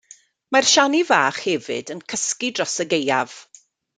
Mae'r 0.55 0.67
siani 0.69 1.01
fach 1.09 1.41
hefyd 1.49 1.93
yn 1.97 2.01
cysgu 2.13 2.51
dros 2.61 2.75
y 2.87 2.91
gaeaf. 2.95 3.39